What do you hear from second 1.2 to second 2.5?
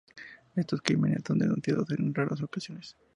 son denunciados en raras